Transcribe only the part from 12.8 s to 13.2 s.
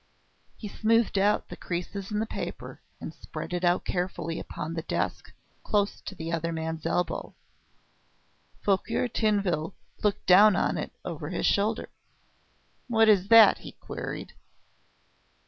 "What